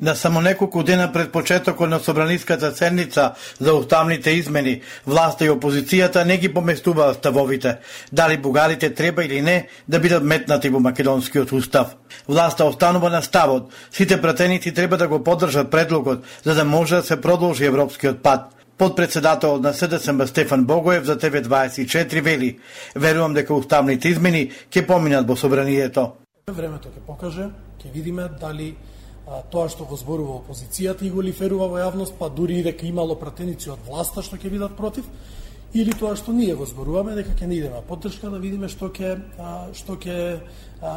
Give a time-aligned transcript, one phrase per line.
[0.00, 6.24] На само неколку дена пред почетокот на собраниската седница за уставните измени, власта и опозицијата
[6.24, 7.76] не ги поместуваат ставовите,
[8.12, 11.96] дали бугарите треба или не да бидат метнати во македонскиот устав.
[12.28, 17.02] Власта останува на ставот, сите пратеници треба да го поддржат предлогот за да може да
[17.02, 18.40] се продолжи европскиот пат.
[18.78, 22.58] Подпредседателот на СДСМ Стефан Богоев за ТВ24 вели
[22.96, 26.12] Верувам дека уставните измени ќе поминат во собранието.
[26.48, 28.74] Времето ќе покаже, ќе видиме дали
[29.50, 33.14] тоа што го зборува опозицијата и го лиферува во јавност, па дури и дека имало
[33.14, 35.06] пратеници од власта што ќе бидат против,
[35.74, 39.20] или тоа што ние го зборуваме дека ќе не идеме поддршка да видиме што ќе
[39.78, 40.40] што ќе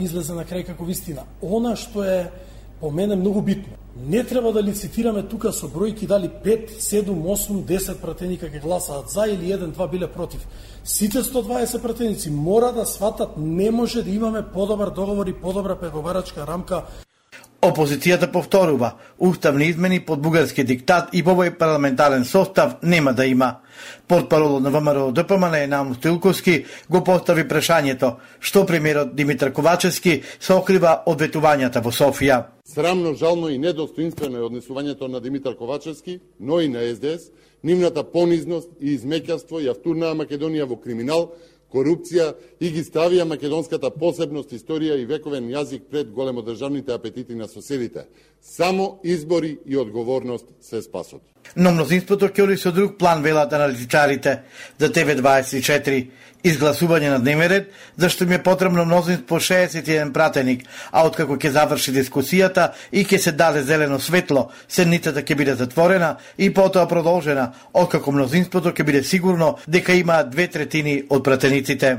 [0.00, 1.28] излезе на крај како вистина.
[1.42, 2.30] Она што е
[2.80, 3.76] по мене многу битно.
[3.96, 9.10] Не треба да лицитираме тука со бројки дали 5, 7, 8, 10 пратеника ќе гласаат
[9.10, 10.46] за или 1, 2 биле против.
[10.84, 16.46] Сите 120 пратеници мора да сватат не може да имаме подобар договор и подобра преговарачка
[16.46, 16.82] рамка
[17.64, 23.64] Опозицијата повторува, уставни измени под бугарски диктат и повој парламентарен состав нема да има.
[24.08, 30.92] Портпаролот на ВМРО ДПМН Наум Стилковски го постави прашањето што премиерот Димитар Ковачевски се окрива
[31.06, 32.42] од ветувањата во Софија.
[32.68, 37.32] Срамно, жално и недостоинствено е однесувањето на Димитар Ковачевски, но и на СДС,
[37.64, 41.30] нивната понизност и измеќавство ја втурнаа Македонија во криминал
[41.74, 48.06] корупција и ги ставија македонската посебност, историја и вековен јазик пред големодржавните апетити на соседите.
[48.42, 51.22] Само избори и одговорност се спасот.
[51.56, 54.42] Но мнозинството ќе со друг план велат аналитичарите
[54.78, 56.10] за ТВ24
[56.44, 61.50] изгласување на дневен ред, зашто ми е потребно мнозинство по 61 пратеник, а откако ќе
[61.50, 67.52] заврши дискусијата и ќе се даде зелено светло, седницата ќе биде затворена и потоа продолжена,
[67.72, 71.96] откако мнозинството ќе биде сигурно дека има две третини од пратениците.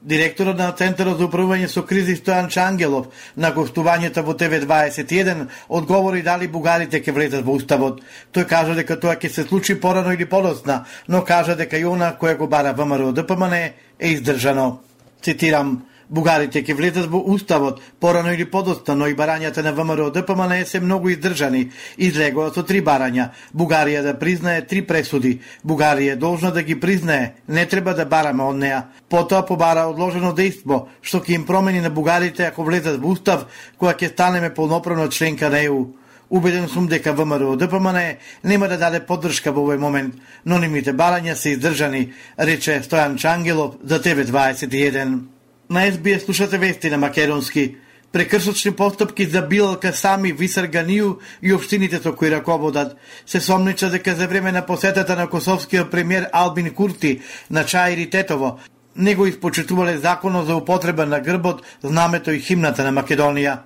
[0.00, 6.46] Директорот на Центарот за управување со кризи Стојан Чангелов на гостувањето во ТВ21 одговори дали
[6.46, 7.98] бугарите ќе влезат во уставот.
[8.32, 12.12] Тој кажа дека тоа ќе се случи порано или подоцна, но кажа дека и она
[12.14, 14.78] која го бара ВМРО ДПМН е издржано.
[15.22, 20.64] Цитирам, Бугарите ќе влезат во уставот порано или подостано но и барањата на ВМРО ДПМН
[20.66, 21.68] се многу издржани.
[21.96, 23.28] Излегоа со три барања.
[23.54, 25.38] Бугарија да признае три пресуди.
[25.64, 28.82] Бугарија е должна да ги признае, не треба да бараме од неа.
[29.08, 33.46] Потоа побара одложено дејство, што ќе им промени на бугарите ако влезат во устав,
[33.78, 35.86] која ќе станеме полноправно членка на ЕУ.
[36.30, 40.14] Убеден сум дека ВМРО ДПМН нема да даде поддршка во овој момент,
[40.44, 45.37] но нимите барања се издржани, рече Стојан Чангелов за ТВ21.
[45.70, 47.76] На СБС слушате вести на македонски.
[48.12, 52.96] Прекршочни постапки за Билалка сами Висарганију и општините со кои раководат
[53.26, 57.20] се сомнича дека за време на посетата на косовскиот премиер Албин Курти
[57.50, 58.58] на Чаири Тетово
[58.98, 63.58] него испочитувале законот за употреба на грбот, знамето и химната на Македонија.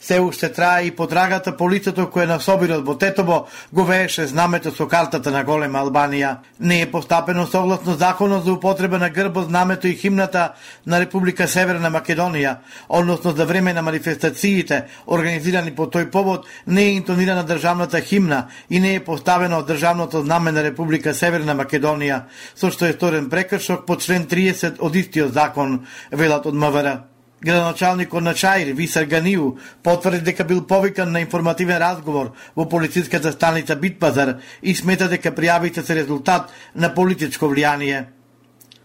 [0.00, 4.70] Се уште трае и потрагата по лицето кое на собирот во Тетово го вееше знамето
[4.70, 6.36] со картата на Голема Албанија.
[6.60, 10.52] Не е постапено согласно законот за употреба на грбо знамето и химната
[10.86, 12.56] на Република Северна Македонија,
[12.88, 18.80] односно за време на манифестациите организирани по тој повод не е интонирана државната химна и
[18.80, 22.22] не е поставено државното знаме на Република Северна Македонија,
[22.54, 27.15] со што е сторен прекршок по член 30 од истиот закон, велат од МВР.
[27.40, 33.76] Градоначалникот на Чаир, Висар Ганиу, потврди дека бил повикан на информативен разговор во полициската станица
[33.76, 38.06] Битпазар и смета дека пријавите се резултат на политичко влијание.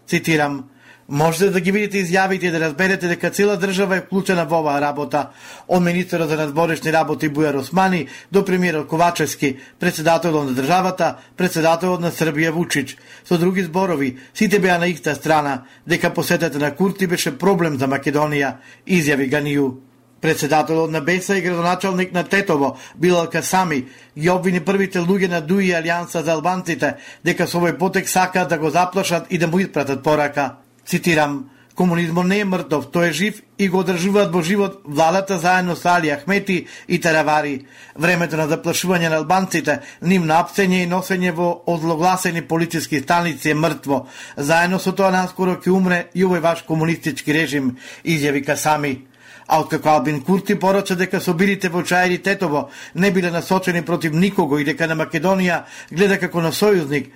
[0.06, 0.68] Цитирам,
[1.08, 4.80] Можете да ги видите изјавите и да разберете дека цела држава е вклучена во оваа
[4.80, 5.32] работа.
[5.68, 12.12] Од министерот за надворешни работи Бујар Османи до премиерот Ковачевски, председателот на државата, председателот на
[12.12, 12.96] Србија Вучич.
[13.24, 17.90] Со други зборови, сите беа на иста страна, дека посетата на Курти беше проблем за
[17.90, 18.54] Македонија,
[18.86, 19.74] изјави Ганију.
[20.22, 23.86] Председателот на Беса и градоначалник на Тетово, Билал Касами,
[24.18, 26.94] ги обвини првите луѓе на Дуи Алијанса за албанците,
[27.24, 30.61] дека со овој потек сакаат да го заплашат и да му испратат порака.
[30.86, 35.76] Цитирам, Комунизмот не е мртов, тој е жив и го одржуваат во живот владата заедно
[35.76, 37.64] со Али Ахмети и Таравари.
[37.96, 43.54] Времето на заплашување на албанците, ним на апсење и носење во одлогласени политички станици е
[43.54, 44.06] мртво.
[44.36, 49.06] Заедно со тоа наскоро ќе умре и овој ваш комунистички режим, изјави Касами.
[49.48, 54.58] А откако Албин Курти порача дека собирите во Чајри Тетово не биле насочени против никого
[54.58, 57.10] и дека на Македонија гледа како на сојузник,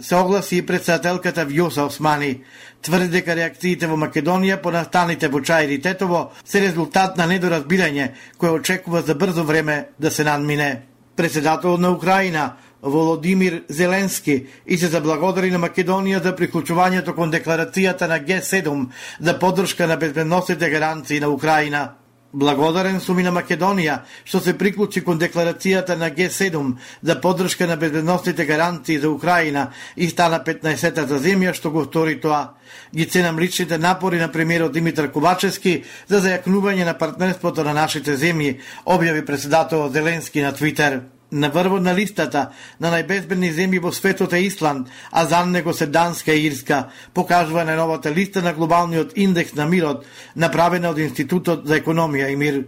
[0.00, 2.40] се огласи и председателката Вјоса Османи.
[2.82, 8.50] Тврди дека реакциите во Македонија по настаните во Чајри Тетово се резултат на недоразбирање кое
[8.50, 10.82] очекува за брзо време да се надмине.
[11.16, 18.20] Председателот на Украина Володимир Зеленски и се заблагодари на Македонија за приклучувањето кон декларацијата на
[18.20, 18.86] Г7
[19.20, 21.99] за поддршка на безбедносните гаранции на Украина.
[22.32, 27.76] Благодарен сум и на Македонија, што се приклучи кон декларацијата на Г7 за поддршка на
[27.76, 32.54] безбедносните гаранции за Украина и стана 15-та земја што го втори тоа.
[32.94, 38.60] Ги ценам личните напори на премиерот Димитар Кубачевски за зајакнување на партнерството на нашите земји,
[38.86, 42.50] објави председател Зеленски на Твитер на врвот на листата
[42.80, 47.64] на најбезбедни земји во светот е Исланд, а за него се Данска и Ирска, покажува
[47.64, 50.04] на новата листа на глобалниот индекс на мирот,
[50.36, 52.64] направена од Институтот за економија и мир.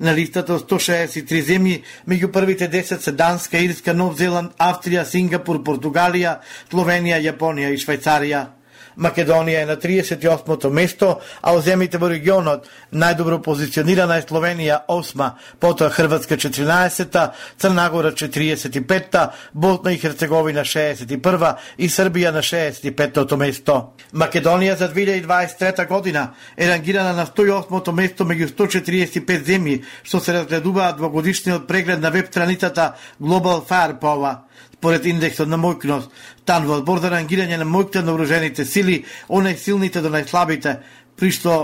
[0.00, 6.40] На листата 163 земји, меѓу првите 10 се Данска, Ирска, Нов Зеланд, Австрија, Сингапур, Португалија,
[6.70, 8.55] Словенија, Јапонија и Швајцарија.
[8.96, 15.30] Македонија е на 38-то место, а во земите во регионот најдобро позиционирана е Словенија 8
[15.60, 23.78] потоа Хрватска 14-та, Црнагора 45-та, Босна и Херцеговина 61-та и Србија на 65-то место.
[24.12, 31.00] Македонија за 2023 година е рангирана на 108-то место меѓу 145 земји, што се разгледуваат
[31.00, 34.46] во годишниот преглед на веб страницата Global Firepower.
[34.86, 36.12] Според индексот на мојкност,
[36.46, 40.76] тан во одбор за рангирање на мојкта на вооружените сили, од најсилните до најслабите,
[41.18, 41.54] при што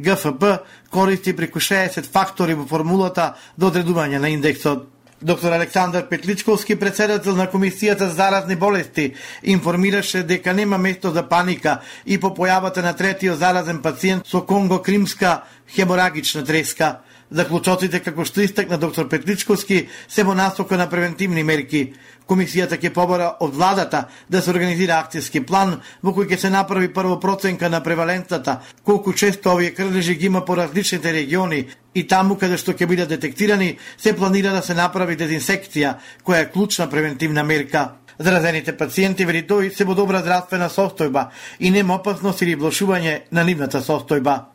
[0.00, 0.48] ГФБ
[0.88, 4.88] користи преку 60 фактори во формулата до одредување на индексот.
[5.20, 11.82] Доктор Александар Петличковски, председател на Комисијата за заразни болести, информираше дека нема место за паника
[12.06, 17.02] и по појавата на третиот заразен пациент со Конго-Кримска хеморагична треска.
[17.32, 21.94] Заклучоците, како што истакна доктор Петличковски, се во насока на превентивни мерки.
[22.28, 26.92] Комисијата ќе побара од владата да се организира акцијски план во кој ќе се направи
[26.92, 31.64] прво проценка на преваленцата, колку често овие крдежи ги има по различните региони
[31.94, 36.52] и таму каде што ќе бидат детектирани, се планира да се направи дезинсекција, која е
[36.52, 37.88] клучна превентивна мерка.
[38.18, 41.30] Заразените пациенти вели тој се во добра здравствена состојба
[41.60, 44.51] и нема опасност или блошување на нивната состојба.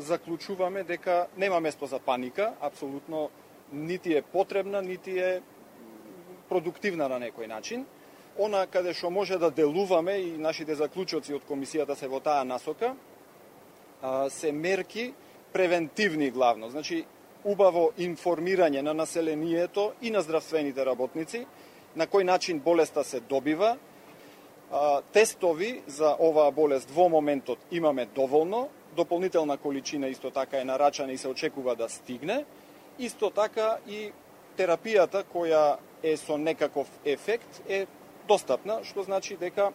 [0.00, 3.30] Заклучуваме дека нема место за паника, апсолутно
[3.72, 5.42] нити е потребна, нити е
[6.48, 7.84] продуктивна на некој начин.
[8.38, 12.94] Она каде што може да делуваме и нашите заклучоци од комисијата се во таа насока,
[14.28, 15.12] се мерки
[15.52, 16.70] превентивни главно.
[16.70, 17.04] Значи,
[17.44, 21.44] убаво информирање на населението и на здравствените работници,
[21.96, 23.76] на кој начин болеста се добива,
[25.12, 31.18] тестови за оваа болест во моментот имаме доволно, дополнителна количина исто така е нарачана и
[31.18, 32.44] се очекува да стигне,
[32.98, 34.12] исто така и
[34.58, 37.86] терапијата која е со некаков ефект е
[38.28, 39.72] достапна, што значи дека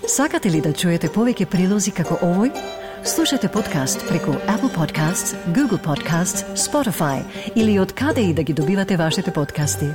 [0.08, 2.54] Сакате ли да чуете повеќе прилози како овој?
[3.04, 7.24] Слушате подкаст преку Apple Podcasts, Google Podcasts, Spotify
[7.56, 9.92] или од каде и да ги добивате вашите подкасти.